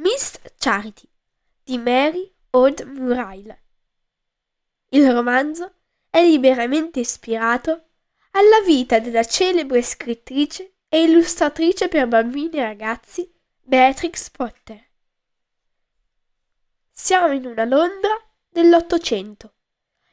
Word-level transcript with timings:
Miss 0.00 0.40
Charity 0.56 1.06
di 1.62 1.76
Mary 1.76 2.34
Old 2.52 2.80
Murail. 2.84 3.54
Il 4.88 5.12
romanzo 5.12 5.74
è 6.08 6.24
liberamente 6.24 7.00
ispirato 7.00 7.88
alla 8.30 8.62
vita 8.64 8.98
della 8.98 9.24
celebre 9.24 9.82
scrittrice 9.82 10.76
e 10.88 11.02
illustratrice 11.02 11.88
per 11.88 12.08
bambini 12.08 12.56
e 12.56 12.62
ragazzi 12.62 13.30
Beatrix 13.60 14.30
Potter. 14.30 14.88
Siamo 16.90 17.34
in 17.34 17.44
una 17.44 17.66
Londra 17.66 18.16
dell'Ottocento, 18.48 19.52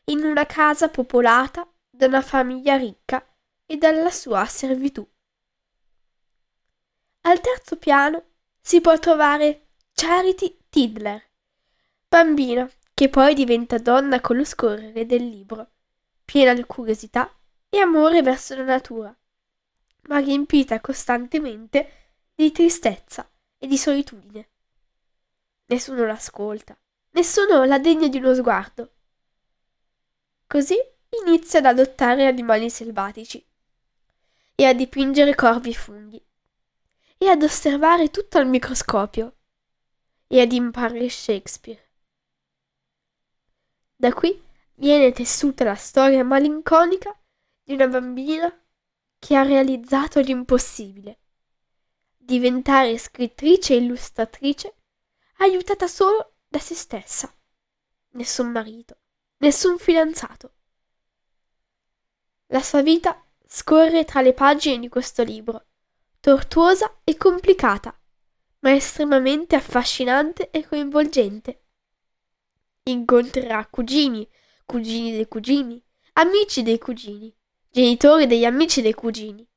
in 0.05 0.25
una 0.25 0.45
casa 0.45 0.89
popolata 0.89 1.65
da 1.89 2.07
una 2.07 2.21
famiglia 2.21 2.75
ricca 2.75 3.25
e 3.65 3.77
dalla 3.77 4.11
sua 4.11 4.45
servitù. 4.47 5.09
Al 7.21 7.39
terzo 7.39 7.77
piano 7.77 8.31
si 8.59 8.81
può 8.81 8.99
trovare 8.99 9.66
Charity 9.99 10.55
Tidler, 10.69 11.23
bambina 12.07 12.69
che 12.93 13.09
poi 13.09 13.33
diventa 13.33 13.79
donna 13.79 14.21
con 14.21 14.37
lo 14.37 14.43
scorrere 14.43 15.07
del 15.07 15.27
libro, 15.27 15.71
piena 16.23 16.53
di 16.53 16.63
curiosità 16.65 17.35
e 17.67 17.79
amore 17.79 18.21
verso 18.21 18.55
la 18.55 18.63
natura, 18.63 19.17
ma 20.03 20.19
riempita 20.19 20.79
costantemente 20.81 22.11
di 22.35 22.51
tristezza 22.51 23.27
e 23.57 23.65
di 23.65 23.75
solitudine. 23.75 24.49
Nessuno 25.65 26.05
l'ascolta, 26.05 26.77
nessuno 27.13 27.63
la 27.63 27.79
degna 27.79 28.07
di 28.07 28.17
uno 28.17 28.35
sguardo. 28.35 28.91
Così 30.45 30.77
inizia 31.25 31.57
ad 31.57 31.65
adottare 31.65 32.27
animali 32.27 32.69
selvatici 32.69 33.43
e 34.53 34.63
a 34.63 34.73
dipingere 34.73 35.33
corvi 35.33 35.71
e 35.71 35.73
funghi 35.73 36.23
e 37.17 37.27
ad 37.27 37.41
osservare 37.41 38.11
tutto 38.11 38.37
al 38.37 38.47
microscopio 38.47 39.31
e 40.27 40.41
ad 40.41 40.51
imparare 40.51 41.09
Shakespeare. 41.09 41.91
Da 43.95 44.13
qui 44.13 44.39
viene 44.75 45.11
tessuta 45.11 45.63
la 45.63 45.75
storia 45.75 46.23
malinconica 46.23 47.17
di 47.63 47.73
una 47.73 47.87
bambina 47.87 48.51
che 49.17 49.35
ha 49.35 49.41
realizzato 49.41 50.19
l'impossibile. 50.19 51.19
Diventare 52.15 52.97
scrittrice 52.97 53.73
e 53.73 53.77
illustratrice 53.77 54.75
aiutata 55.37 55.87
solo 55.87 56.35
da 56.47 56.59
se 56.59 56.75
stessa. 56.75 57.33
Nessun 58.11 58.51
marito, 58.51 58.97
nessun 59.37 59.77
fidanzato. 59.77 60.53
La 62.47 62.61
sua 62.61 62.81
vita 62.81 63.23
scorre 63.45 64.05
tra 64.05 64.21
le 64.21 64.33
pagine 64.33 64.79
di 64.79 64.89
questo 64.89 65.23
libro 65.23 65.65
tortuosa 66.19 66.99
e 67.03 67.15
complicata, 67.15 67.96
ma 68.67 68.73
estremamente 68.73 69.55
affascinante 69.55 70.49
e 70.51 70.67
coinvolgente. 70.67 71.67
Incontrerà 72.83 73.65
cugini, 73.67 74.27
cugini 74.65 75.13
dei 75.13 75.25
cugini, 75.25 75.81
amici 76.13 76.63
dei 76.63 76.77
cugini, 76.77 77.33
genitori 77.71 78.27
degli 78.27 78.43
amici 78.43 78.81
dei 78.81 78.93
cugini 78.93 79.47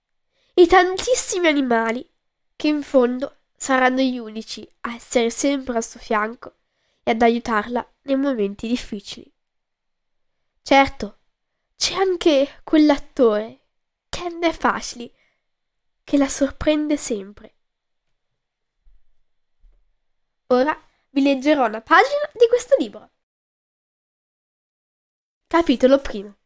e 0.54 0.66
tantissimi 0.68 1.48
animali 1.48 2.08
che 2.54 2.68
in 2.68 2.82
fondo 2.82 3.38
saranno 3.56 4.00
gli 4.00 4.16
unici 4.16 4.68
a 4.82 4.94
essere 4.94 5.30
sempre 5.30 5.74
al 5.74 5.84
suo 5.84 5.98
fianco 5.98 6.58
e 7.02 7.10
ad 7.10 7.20
aiutarla 7.20 7.94
nei 8.02 8.16
momenti 8.16 8.68
difficili. 8.68 9.28
Certo, 10.62 11.18
c'è 11.74 11.94
anche 11.94 12.60
quell'attore, 12.62 13.70
Ken 14.08 14.40
Facili, 14.52 15.12
che 16.04 16.16
la 16.16 16.28
sorprende 16.28 16.96
sempre. 16.96 17.54
Ora 20.52 20.76
vi 21.10 21.22
leggerò 21.22 21.66
una 21.66 21.80
pagina 21.80 22.28
di 22.32 22.48
questo 22.48 22.74
libro. 22.76 23.08
Capitolo 25.46 26.00
primo. 26.00 26.38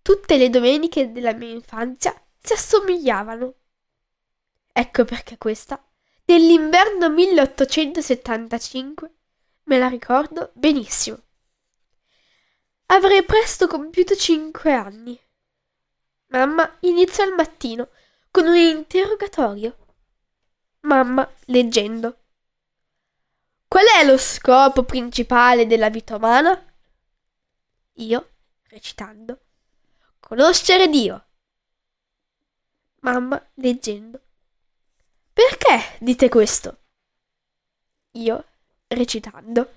Tutte 0.00 0.36
le 0.36 0.48
domeniche 0.48 1.10
della 1.10 1.32
mia 1.32 1.50
infanzia 1.50 2.14
si 2.38 2.52
assomigliavano. 2.52 3.54
Ecco 4.72 5.04
perché 5.04 5.38
questa, 5.38 5.84
dell'inverno 6.24 7.10
1875, 7.10 9.14
me 9.64 9.78
la 9.78 9.88
ricordo 9.88 10.52
benissimo. 10.54 11.20
Avrei 12.86 13.24
presto 13.24 13.66
compiuto 13.66 14.14
cinque 14.14 14.72
anni. 14.72 15.20
Mamma 16.26 16.76
inizia 16.82 17.24
al 17.24 17.34
mattino 17.34 17.88
con 18.30 18.46
un 18.46 18.54
interrogatorio. 18.54 19.76
Mamma 20.82 21.28
leggendo. 21.46 22.20
Qual 23.68 23.84
è 23.84 24.04
lo 24.04 24.16
scopo 24.16 24.84
principale 24.84 25.66
della 25.66 25.90
vita 25.90 26.16
umana? 26.16 26.74
Io 27.94 28.30
recitando. 28.68 29.40
Conoscere 30.20 30.88
Dio. 30.88 31.26
Mamma 33.00 33.44
leggendo. 33.54 34.20
Perché 35.32 35.96
dite 36.00 36.28
questo? 36.28 36.78
Io 38.12 38.44
recitando. 38.86 39.72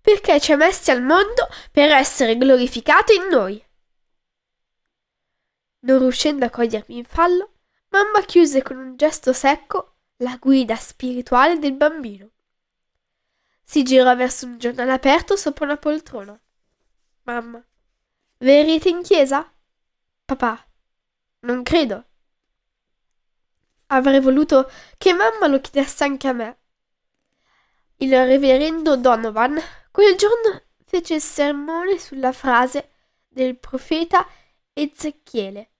Perché 0.00 0.40
ci 0.40 0.52
ha 0.52 0.56
messi 0.56 0.90
al 0.90 1.02
mondo 1.02 1.48
per 1.70 1.90
essere 1.92 2.36
glorificato 2.36 3.12
in 3.12 3.26
noi. 3.28 3.64
Non 5.80 5.98
riuscendo 5.98 6.44
a 6.44 6.50
cogliermi 6.50 6.98
in 6.98 7.04
fallo, 7.04 7.54
mamma 7.88 8.22
chiuse 8.24 8.62
con 8.62 8.76
un 8.76 8.96
gesto 8.96 9.32
secco 9.32 9.96
la 10.18 10.36
guida 10.36 10.76
spirituale 10.76 11.58
del 11.58 11.74
bambino. 11.74 12.29
Si 13.70 13.84
girò 13.84 14.16
verso 14.16 14.46
un 14.46 14.58
giornale 14.58 14.90
aperto 14.90 15.36
sopra 15.36 15.64
una 15.64 15.76
poltrona. 15.76 16.36
Mamma. 17.22 17.64
Verite 18.38 18.88
in 18.88 19.00
chiesa? 19.02 19.48
Papà. 20.24 20.66
Non 21.42 21.62
credo. 21.62 22.04
Avrei 23.86 24.18
voluto 24.18 24.68
che 24.98 25.12
mamma 25.12 25.46
lo 25.46 25.60
chiedesse 25.60 26.02
anche 26.02 26.26
a 26.26 26.32
me. 26.32 26.58
Il 27.98 28.10
reverendo 28.10 28.96
Donovan 28.96 29.56
quel 29.92 30.16
giorno 30.16 30.62
fece 30.84 31.14
il 31.14 31.22
sermone 31.22 31.96
sulla 32.00 32.32
frase 32.32 32.90
del 33.28 33.56
profeta 33.56 34.26
Ezechiele 34.72 35.70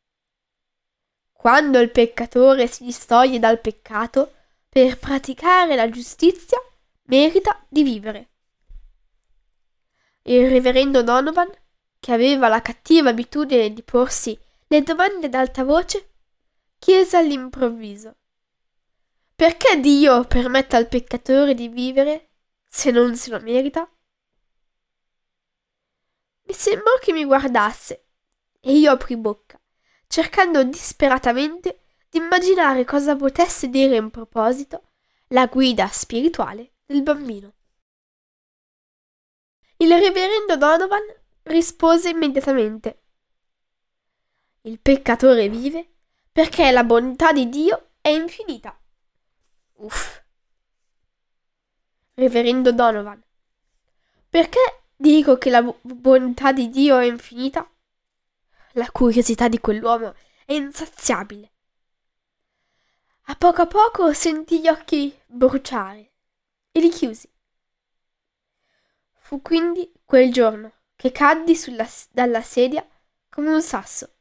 quando 1.32 1.81
il 1.81 1.90
peccatore 1.90 2.69
si 2.69 2.84
distoglie 2.84 3.40
dal 3.40 3.60
peccato 3.60 4.34
per 4.69 4.98
praticare 4.98 5.75
la 5.75 5.88
giustizia, 5.88 6.62
merita 7.10 7.66
di 7.68 7.82
vivere. 7.82 8.28
Il 10.22 10.48
reverendo 10.48 11.02
Donovan, 11.02 11.50
che 11.98 12.12
aveva 12.12 12.46
la 12.46 12.62
cattiva 12.62 13.10
abitudine 13.10 13.72
di 13.72 13.82
porsi 13.82 14.38
le 14.68 14.82
domande 14.82 15.26
ad 15.26 15.34
alta 15.34 15.64
voce, 15.64 16.12
chiese 16.78 17.16
all'improvviso 17.16 18.16
Perché 19.34 19.80
Dio 19.80 20.24
permette 20.24 20.76
al 20.76 20.86
peccatore 20.86 21.54
di 21.54 21.66
vivere 21.66 22.28
se 22.68 22.92
non 22.92 23.16
se 23.16 23.30
lo 23.30 23.40
merita? 23.40 23.90
Mi 26.42 26.54
sembrò 26.54 26.92
che 27.00 27.12
mi 27.12 27.24
guardasse 27.24 28.06
e 28.60 28.72
io 28.72 28.92
apri 28.92 29.16
bocca 29.16 29.60
cercando 30.06 30.62
disperatamente 30.62 31.82
di 32.08 32.18
immaginare 32.18 32.84
cosa 32.84 33.16
potesse 33.16 33.68
dire 33.68 33.96
in 33.96 34.10
proposito 34.10 34.92
la 35.28 35.46
guida 35.46 35.86
spirituale 35.88 36.72
del 36.90 37.04
bambino. 37.04 37.54
Il 39.76 39.92
reverendo 39.92 40.56
Donovan 40.56 41.02
rispose 41.44 42.08
immediatamente. 42.08 43.02
Il 44.62 44.81
peccatore 44.81 45.48
vive 45.48 45.88
perché 46.32 46.72
la 46.72 46.82
bontà 46.82 47.32
di 47.32 47.48
Dio 47.48 47.92
è 48.00 48.08
infinita. 48.08 48.76
Uff. 49.75 50.20
Reverendo 52.14 52.72
Donovan, 52.72 53.22
perché 54.28 54.82
dico 54.96 55.38
che 55.38 55.48
la 55.48 55.62
bontà 55.62 56.52
di 56.52 56.69
Dio 56.70 56.98
è 56.98 57.04
infinita? 57.04 57.70
La 58.72 58.90
curiosità 58.90 59.46
di 59.46 59.60
quell'uomo 59.60 60.12
è 60.44 60.54
insaziabile. 60.54 61.52
A 63.26 63.36
poco 63.36 63.62
a 63.62 63.66
poco 63.66 64.12
sentì 64.12 64.60
gli 64.60 64.69
occhi 64.69 65.16
bruciare 65.25 66.09
e 66.72 66.81
li 66.81 66.88
chiusi. 66.88 67.28
Fu 69.12 69.40
quindi 69.43 69.93
quel 70.05 70.32
giorno 70.32 70.72
che 70.96 71.12
caddi 71.12 71.56
sulla, 71.56 71.88
dalla 72.11 72.43
sedia 72.43 72.87
come 73.28 73.52
un 73.52 73.62
sasso. 73.62 74.17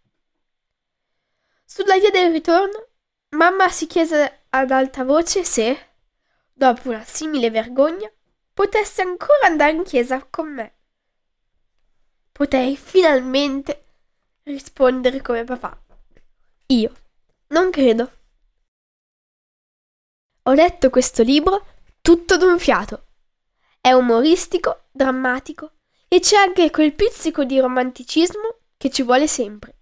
Sulla 1.65 1.97
via 1.97 2.09
del 2.09 2.31
ritorno, 2.31 2.87
mamma 3.29 3.69
si 3.69 3.85
chiese 3.87 4.45
ad 4.49 4.71
alta 4.71 5.03
voce 5.03 5.43
se, 5.43 5.89
dopo 6.53 6.89
una 6.89 7.03
simile 7.03 7.49
vergogna, 7.49 8.11
potesse 8.53 9.01
ancora 9.01 9.47
andare 9.47 9.71
in 9.71 9.83
chiesa 9.83 10.25
con 10.25 10.53
me. 10.53 10.73
Potei 12.31 12.77
finalmente 12.77 13.85
rispondere 14.43 15.21
come 15.21 15.43
papà. 15.43 15.77
Io 16.67 16.93
non 17.47 17.69
credo. 17.71 18.11
Ho 20.43 20.53
letto 20.53 20.89
questo 20.89 21.23
libro 21.23 21.65
tutto 22.09 22.37
d'un 22.37 22.57
fiato. 22.57 23.05
È 23.79 23.91
umoristico, 23.91 24.85
drammatico 24.89 25.73
e 26.07 26.19
c'è 26.19 26.37
anche 26.37 26.71
quel 26.71 26.95
pizzico 26.95 27.43
di 27.43 27.59
romanticismo 27.59 28.61
che 28.77 28.89
ci 28.89 29.03
vuole 29.03 29.27
sempre. 29.27 29.75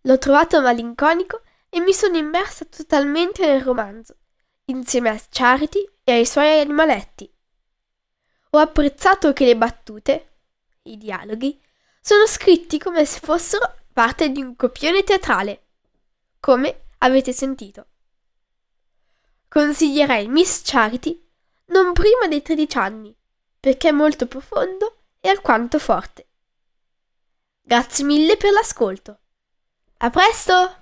L'ho 0.00 0.18
trovato 0.18 0.60
malinconico 0.60 1.42
e 1.68 1.78
mi 1.78 1.92
sono 1.92 2.16
immersa 2.16 2.64
totalmente 2.64 3.46
nel 3.46 3.62
romanzo, 3.62 4.16
insieme 4.64 5.10
a 5.10 5.22
Charity 5.30 5.88
e 6.02 6.10
ai 6.10 6.26
suoi 6.26 6.58
animaletti. 6.58 7.32
Ho 8.50 8.58
apprezzato 8.58 9.32
che 9.32 9.44
le 9.44 9.56
battute, 9.56 10.38
i 10.82 10.96
dialoghi, 10.96 11.56
sono 12.00 12.26
scritti 12.26 12.78
come 12.78 13.04
se 13.04 13.20
fossero 13.20 13.72
parte 13.92 14.30
di 14.30 14.42
un 14.42 14.56
copione 14.56 15.04
teatrale, 15.04 15.66
come 16.40 16.86
avete 16.98 17.32
sentito. 17.32 17.86
Consiglierei 19.52 20.28
Miss 20.28 20.62
Charity 20.64 21.22
non 21.66 21.92
prima 21.92 22.26
dei 22.26 22.40
13 22.40 22.78
anni, 22.78 23.14
perché 23.60 23.90
è 23.90 23.92
molto 23.92 24.26
profondo 24.26 24.96
e 25.20 25.28
alquanto 25.28 25.78
forte. 25.78 26.26
Grazie 27.60 28.06
mille 28.06 28.38
per 28.38 28.50
l'ascolto. 28.50 29.18
A 29.98 30.08
presto! 30.08 30.81